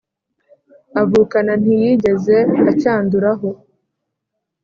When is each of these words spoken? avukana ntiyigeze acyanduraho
avukana 1.01 1.53
ntiyigeze 1.61 2.37
acyanduraho 2.71 3.49